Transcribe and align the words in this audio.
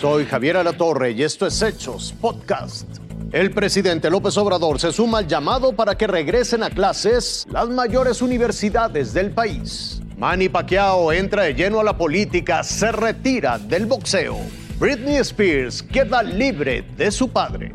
Soy 0.00 0.24
Javier 0.24 0.56
Alatorre 0.56 1.10
y 1.10 1.22
esto 1.22 1.46
es 1.46 1.60
Hechos 1.60 2.14
Podcast. 2.18 2.88
El 3.32 3.50
presidente 3.50 4.08
López 4.08 4.34
Obrador 4.38 4.80
se 4.80 4.92
suma 4.92 5.18
al 5.18 5.26
llamado 5.26 5.74
para 5.74 5.94
que 5.94 6.06
regresen 6.06 6.62
a 6.62 6.70
clases 6.70 7.46
las 7.52 7.68
mayores 7.68 8.22
universidades 8.22 9.12
del 9.12 9.30
país. 9.32 10.00
Manny 10.16 10.48
Pacquiao 10.48 11.12
entra 11.12 11.42
de 11.42 11.52
lleno 11.52 11.80
a 11.80 11.84
la 11.84 11.98
política, 11.98 12.64
se 12.64 12.90
retira 12.92 13.58
del 13.58 13.84
boxeo. 13.84 14.38
Britney 14.78 15.16
Spears 15.16 15.82
queda 15.82 16.22
libre 16.22 16.82
de 16.96 17.10
su 17.10 17.28
padre. 17.28 17.74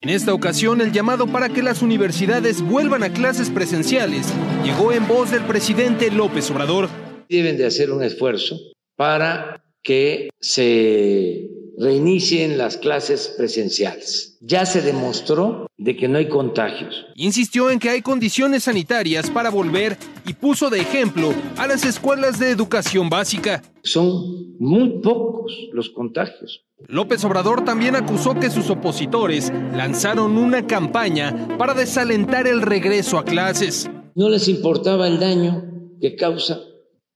En 0.00 0.10
esta 0.10 0.32
ocasión, 0.32 0.80
el 0.80 0.92
llamado 0.92 1.26
para 1.26 1.48
que 1.48 1.64
las 1.64 1.82
universidades 1.82 2.62
vuelvan 2.62 3.02
a 3.02 3.12
clases 3.12 3.50
presenciales 3.50 4.32
llegó 4.62 4.92
en 4.92 5.08
voz 5.08 5.32
del 5.32 5.42
presidente 5.42 6.08
López 6.12 6.48
Obrador. 6.52 6.88
Deben 7.28 7.56
de 7.56 7.66
hacer 7.66 7.90
un 7.90 8.04
esfuerzo 8.04 8.56
para 8.94 9.60
que 9.88 10.28
se 10.38 11.48
reinicien 11.78 12.58
las 12.58 12.76
clases 12.76 13.32
presenciales. 13.38 14.36
Ya 14.42 14.66
se 14.66 14.82
demostró 14.82 15.66
de 15.78 15.96
que 15.96 16.08
no 16.08 16.18
hay 16.18 16.28
contagios. 16.28 17.06
Insistió 17.14 17.70
en 17.70 17.78
que 17.78 17.88
hay 17.88 18.02
condiciones 18.02 18.64
sanitarias 18.64 19.30
para 19.30 19.48
volver 19.48 19.96
y 20.26 20.34
puso 20.34 20.68
de 20.68 20.80
ejemplo 20.80 21.32
a 21.56 21.66
las 21.66 21.86
escuelas 21.86 22.38
de 22.38 22.50
educación 22.50 23.08
básica. 23.08 23.62
Son 23.82 24.58
muy 24.58 25.00
pocos 25.00 25.54
los 25.72 25.88
contagios. 25.88 26.66
López 26.86 27.24
Obrador 27.24 27.64
también 27.64 27.96
acusó 27.96 28.34
que 28.34 28.50
sus 28.50 28.68
opositores 28.68 29.50
lanzaron 29.72 30.36
una 30.36 30.66
campaña 30.66 31.56
para 31.56 31.72
desalentar 31.72 32.46
el 32.46 32.60
regreso 32.60 33.16
a 33.16 33.24
clases. 33.24 33.88
No 34.14 34.28
les 34.28 34.48
importaba 34.48 35.08
el 35.08 35.18
daño 35.18 35.64
que 35.98 36.14
causa 36.14 36.60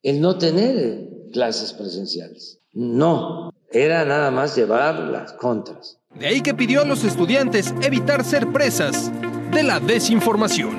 el 0.03 0.23
no 0.23 0.39
tener 0.39 1.11
clases 1.35 1.75
presenciales. 1.75 2.62
No, 2.75 3.53
era 3.71 4.07
nada 4.07 4.31
más 4.31 4.57
llevar 4.57 4.99
las 4.99 5.35
contras. 5.35 5.99
De 6.15 6.27
ahí 6.27 6.41
que 6.41 6.55
pidió 6.55 6.81
a 6.81 6.87
los 6.87 7.05
estudiantes 7.05 7.75
evitar 7.83 8.25
ser 8.25 8.51
presas 8.51 9.13
de 9.51 9.63
la 9.63 9.79
desinformación. 9.79 10.79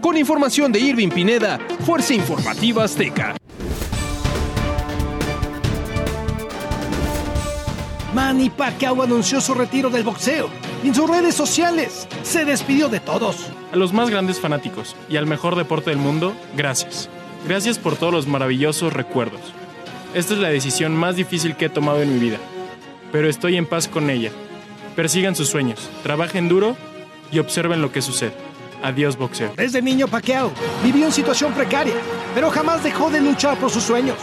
Con 0.00 0.16
información 0.16 0.72
de 0.72 0.80
Irving 0.80 1.10
Pineda, 1.10 1.58
Fuerza 1.80 2.14
Informativa 2.14 2.84
Azteca. 2.84 3.36
Manny 8.14 8.48
Pacquiao 8.48 9.02
anunció 9.02 9.42
su 9.42 9.52
retiro 9.52 9.90
del 9.90 10.04
boxeo. 10.04 10.48
En 10.82 10.94
sus 10.94 11.10
redes 11.10 11.34
sociales 11.34 12.08
se 12.22 12.46
despidió 12.46 12.88
de 12.88 13.00
todos. 13.00 13.50
A 13.70 13.76
los 13.76 13.92
más 13.92 14.08
grandes 14.08 14.40
fanáticos 14.40 14.96
y 15.10 15.18
al 15.18 15.26
mejor 15.26 15.56
deporte 15.56 15.90
del 15.90 15.98
mundo, 15.98 16.34
gracias. 16.56 17.10
Gracias 17.46 17.78
por 17.78 17.96
todos 17.96 18.14
los 18.14 18.26
maravillosos 18.26 18.94
recuerdos. 18.94 19.57
Esta 20.14 20.34
es 20.34 20.40
la 20.40 20.48
decisión 20.48 20.96
más 20.96 21.16
difícil 21.16 21.54
que 21.54 21.66
he 21.66 21.68
tomado 21.68 22.00
en 22.00 22.12
mi 22.12 22.18
vida, 22.18 22.38
pero 23.12 23.28
estoy 23.28 23.56
en 23.56 23.66
paz 23.66 23.88
con 23.88 24.08
ella. 24.10 24.30
Persigan 24.96 25.36
sus 25.36 25.48
sueños, 25.48 25.90
trabajen 26.02 26.48
duro 26.48 26.76
y 27.30 27.38
observen 27.38 27.82
lo 27.82 27.92
que 27.92 28.02
sucede. 28.02 28.32
Adiós 28.82 29.16
boxeo. 29.16 29.52
Desde 29.56 29.82
niño 29.82 30.08
Pacquiao 30.08 30.50
vivió 30.82 31.06
en 31.06 31.12
situación 31.12 31.52
precaria, 31.52 31.94
pero 32.34 32.50
jamás 32.50 32.82
dejó 32.82 33.10
de 33.10 33.20
luchar 33.20 33.58
por 33.58 33.70
sus 33.70 33.82
sueños. 33.82 34.16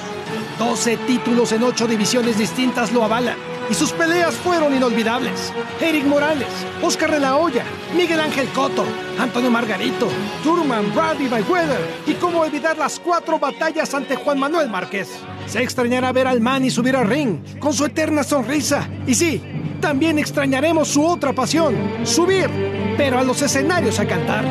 12 0.57 0.97
títulos 0.97 1.51
en 1.51 1.63
8 1.63 1.87
divisiones 1.87 2.37
distintas 2.37 2.91
lo 2.91 3.03
avalan 3.03 3.35
y 3.69 3.73
sus 3.73 3.91
peleas 3.91 4.35
fueron 4.35 4.75
inolvidables. 4.75 5.51
Eric 5.81 6.05
Morales, 6.05 6.47
Oscar 6.81 7.11
de 7.11 7.19
la 7.19 7.37
Hoya, 7.37 7.63
Miguel 7.95 8.19
Ángel 8.19 8.47
Cotto, 8.49 8.85
Antonio 9.19 9.51
Margarito, 9.51 10.07
Turman, 10.43 10.93
Brady 10.93 11.27
Mayweather 11.27 11.81
y 12.05 12.13
cómo 12.13 12.41
olvidar 12.41 12.77
las 12.77 12.99
cuatro 12.99 13.39
batallas 13.39 13.93
ante 13.93 14.15
Juan 14.15 14.39
Manuel 14.39 14.69
Márquez. 14.69 15.09
Se 15.47 15.61
extrañará 15.61 16.11
ver 16.11 16.27
al 16.27 16.41
Manny 16.41 16.69
subir 16.69 16.95
al 16.95 17.07
ring 17.07 17.39
con 17.59 17.73
su 17.73 17.85
eterna 17.85 18.23
sonrisa. 18.23 18.87
Y 19.05 19.15
sí, 19.15 19.41
también 19.81 20.19
extrañaremos 20.19 20.87
su 20.87 21.05
otra 21.05 21.33
pasión, 21.33 21.75
subir, 22.03 22.49
pero 22.97 23.19
a 23.19 23.23
los 23.23 23.41
escenarios 23.41 23.99
a 23.99 24.07
cantar. 24.07 24.45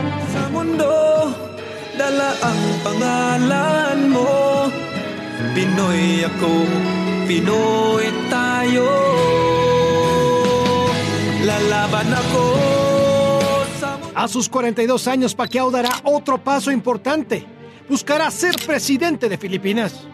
A 14.15 14.29
sus 14.29 14.49
42 14.49 15.09
años, 15.09 15.35
Pacquiao 15.35 15.71
dará 15.71 15.91
otro 16.05 16.39
paso 16.39 16.71
importante. 16.71 17.45
Buscará 17.89 18.31
ser 18.31 18.57
presidente 18.65 19.29
de 19.29 19.37
Filipinas. 19.37 20.07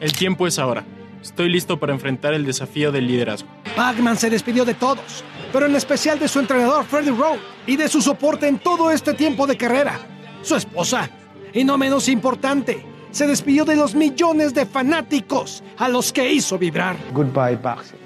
El 0.00 0.12
tiempo 0.12 0.46
es 0.46 0.58
ahora. 0.58 0.84
Estoy 1.20 1.50
listo 1.50 1.78
para 1.78 1.92
enfrentar 1.92 2.32
el 2.32 2.46
desafío 2.46 2.90
del 2.90 3.06
liderazgo. 3.06 3.48
Pacman 3.76 4.16
se 4.16 4.30
despidió 4.30 4.64
de 4.64 4.74
todos, 4.74 5.22
pero 5.52 5.66
en 5.66 5.76
especial 5.76 6.18
de 6.18 6.28
su 6.28 6.40
entrenador 6.40 6.84
Freddie 6.86 7.10
Rowe 7.10 7.38
y 7.66 7.76
de 7.76 7.88
su 7.88 8.00
soporte 8.00 8.48
en 8.48 8.58
todo 8.58 8.90
este 8.90 9.12
tiempo 9.12 9.46
de 9.46 9.56
carrera, 9.56 10.00
su 10.42 10.56
esposa. 10.56 11.10
Y 11.52 11.64
no 11.64 11.76
menos 11.76 12.08
importante, 12.08 12.86
se 13.10 13.26
despidió 13.26 13.64
de 13.64 13.76
los 13.76 13.94
millones 13.94 14.54
de 14.54 14.66
fanáticos 14.66 15.62
a 15.76 15.88
los 15.88 16.12
que 16.12 16.32
hizo 16.32 16.58
vibrar. 16.58 16.96
Goodbye, 17.12 17.56
boxing. 17.56 17.98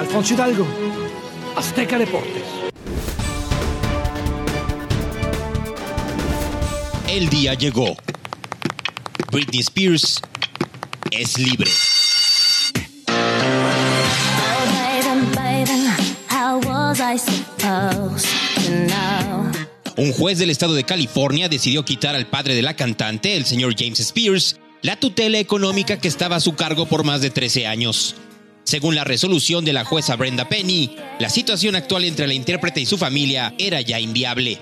Alfonso 0.00 0.34
Hidalgo, 0.34 0.66
Azteca 1.56 1.98
Deportes. 1.98 2.42
El 7.08 7.28
día 7.28 7.54
llegó. 7.54 7.96
Britney 9.30 9.60
Spears 9.60 10.20
es 11.10 11.38
libre. 11.38 11.70
Un 19.98 20.12
juez 20.12 20.38
del 20.38 20.50
estado 20.50 20.74
de 20.74 20.84
California 20.84 21.48
decidió 21.48 21.82
quitar 21.82 22.14
al 22.14 22.26
padre 22.26 22.54
de 22.54 22.60
la 22.60 22.76
cantante, 22.76 23.34
el 23.34 23.46
señor 23.46 23.74
James 23.78 23.98
Spears, 23.98 24.60
la 24.82 24.96
tutela 24.96 25.38
económica 25.38 25.98
que 25.98 26.08
estaba 26.08 26.36
a 26.36 26.40
su 26.40 26.54
cargo 26.54 26.84
por 26.84 27.02
más 27.02 27.22
de 27.22 27.30
13 27.30 27.66
años. 27.66 28.14
Según 28.64 28.94
la 28.94 29.04
resolución 29.04 29.64
de 29.64 29.72
la 29.72 29.86
jueza 29.86 30.16
Brenda 30.16 30.50
Penny, 30.50 30.96
la 31.18 31.30
situación 31.30 31.76
actual 31.76 32.04
entre 32.04 32.26
la 32.26 32.34
intérprete 32.34 32.80
y 32.80 32.86
su 32.86 32.98
familia 32.98 33.54
era 33.56 33.80
ya 33.80 33.98
inviable. 33.98 34.58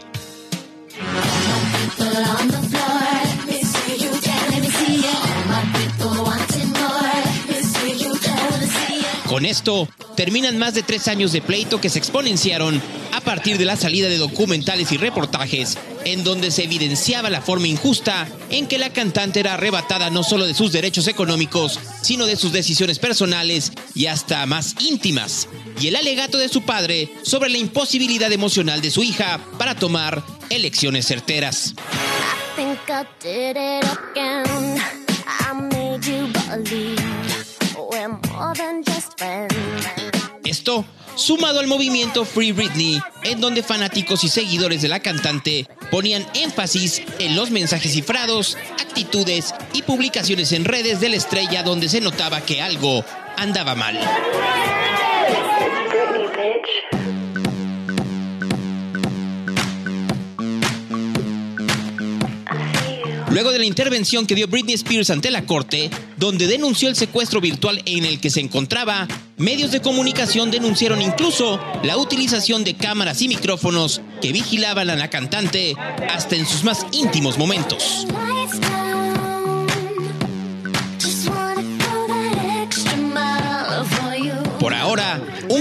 Con 9.34 9.47
esto, 9.47 9.89
terminan 10.15 10.59
más 10.59 10.75
de 10.75 10.84
tres 10.84 11.09
años 11.09 11.33
de 11.33 11.43
pleito 11.43 11.81
que 11.81 11.91
se 11.91 11.99
exponenciaron 11.99 12.81
a 13.12 13.21
partir 13.21 13.59
de 13.59 13.65
la 13.65 13.75
salida 13.75 14.09
de 14.09 14.17
documentales 14.17 14.93
y 14.93 14.97
reportajes 14.97 15.77
en 16.05 16.22
donde 16.22 16.53
se 16.53 16.62
evidenciaba 16.62 17.31
la 17.31 17.41
forma 17.41 17.67
injusta 17.67 18.28
en 18.50 18.69
que 18.69 18.78
la 18.78 18.93
cantante 18.93 19.41
era 19.41 19.55
arrebatada 19.55 20.09
no 20.09 20.22
solo 20.22 20.47
de 20.47 20.55
sus 20.55 20.71
derechos 20.71 21.09
económicos, 21.09 21.81
sino 22.00 22.27
de 22.27 22.37
sus 22.37 22.53
decisiones 22.53 23.00
personales 23.00 23.72
y 23.93 24.06
hasta 24.06 24.47
más 24.47 24.77
íntimas, 24.78 25.49
y 25.81 25.89
el 25.89 25.97
alegato 25.97 26.39
de 26.39 26.49
su 26.49 26.62
padre 26.62 27.12
sobre 27.25 27.51
la 27.51 27.59
imposibilidad 27.59 28.31
emocional 28.31 28.81
de 28.83 28.93
su 28.93 29.03
hija 29.03 29.41
para 29.59 29.75
tomar 29.75 30.22
elecciones 30.49 31.06
certeras. 31.06 31.75
Esto 40.44 40.84
sumado 41.16 41.60
al 41.60 41.66
movimiento 41.66 42.25
Free 42.25 42.52
Britney, 42.52 43.00
en 43.22 43.41
donde 43.41 43.62
fanáticos 43.62 44.25
y 44.25 44.28
seguidores 44.28 44.82
de 44.82 44.88
la 44.88 45.00
cantante 45.00 45.66
ponían 45.91 46.27
énfasis 46.34 47.03
en 47.18 47.36
los 47.36 47.50
mensajes 47.50 47.92
cifrados, 47.92 48.56
actitudes 48.80 49.54
y 49.72 49.83
publicaciones 49.83 50.53
en 50.53 50.65
redes 50.65 51.00
de 51.00 51.09
la 51.09 51.16
estrella 51.16 51.62
donde 51.62 51.89
se 51.89 52.00
notaba 52.00 52.41
que 52.41 52.60
algo 52.60 53.04
andaba 53.36 53.74
mal. 53.74 53.98
Luego 63.34 63.51
de 63.51 63.59
la 63.59 63.65
intervención 63.65 64.28
que 64.28 64.36
dio 64.36 64.47
Britney 64.47 64.77
Spears 64.77 65.10
ante 65.10 65.33
la 65.33 65.45
corte, 65.45 65.91
donde 66.16 66.47
denunció 66.47 66.89
el 66.89 66.95
secuestro 66.95 67.41
virtual 67.41 67.83
en 67.84 68.04
el 68.04 68.21
que 68.21 68.31
se 68.31 68.39
encontraba, 68.39 69.09
medios 69.39 69.72
de 69.72 69.83
comunicación 69.83 70.53
denunciaron 70.53 71.03
incluso 71.03 71.60
la 71.83 71.97
utilización 71.97 72.63
de 72.63 72.75
cámaras 72.75 73.22
y 73.22 73.27
micrófonos 73.27 74.03
que 74.22 74.31
vigilaban 74.31 74.89
a 74.89 74.95
la 74.95 75.10
cantante 75.10 75.75
hasta 76.09 76.36
en 76.36 76.47
sus 76.47 76.63
más 76.63 76.86
íntimos 76.92 77.36
momentos. 77.36 78.07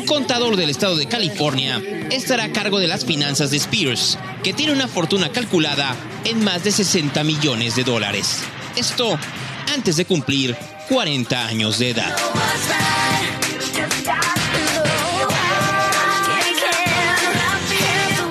Un 0.03 0.07
contador 0.07 0.57
del 0.57 0.69
estado 0.69 0.97
de 0.97 1.07
California 1.07 1.81
estará 2.11 2.43
a 2.43 2.51
cargo 2.51 2.79
de 2.79 2.87
las 2.87 3.05
finanzas 3.05 3.51
de 3.51 3.57
Spears, 3.57 4.19
que 4.43 4.51
tiene 4.51 4.73
una 4.73 4.89
fortuna 4.89 5.29
calculada 5.29 5.95
en 6.25 6.43
más 6.43 6.65
de 6.65 6.71
60 6.73 7.23
millones 7.23 7.77
de 7.77 7.85
dólares. 7.85 8.43
Esto 8.75 9.17
antes 9.73 9.95
de 9.95 10.03
cumplir 10.03 10.57
40 10.89 11.47
años 11.47 11.79
de 11.79 11.91
edad. 11.91 12.15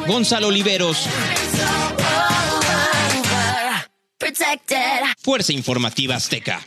Gonzalo 0.07 0.49
Oliveros. 0.49 1.09
Fuerza 5.23 5.53
Informativa 5.53 6.17
Azteca. 6.17 6.61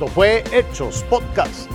Esto 0.00 0.14
fue 0.14 0.42
Hechos 0.50 1.04
Podcast. 1.10 1.70